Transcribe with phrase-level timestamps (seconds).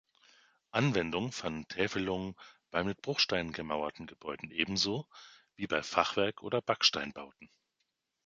[0.71, 2.33] Anwendung fanden Täfelungen
[2.71, 5.05] bei mit Bruchsteinen gemauerten Gebäuden ebenso
[5.57, 7.51] wie bei Fachwerk- oder Backsteinbauten.